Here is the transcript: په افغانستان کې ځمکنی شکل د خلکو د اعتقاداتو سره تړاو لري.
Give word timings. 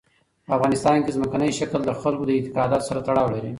په 0.45 0.51
افغانستان 0.57 0.97
کې 1.03 1.15
ځمکنی 1.17 1.51
شکل 1.59 1.79
د 1.85 1.91
خلکو 2.01 2.23
د 2.25 2.29
اعتقاداتو 2.33 2.87
سره 2.89 2.99
تړاو 3.07 3.33
لري. 3.35 3.49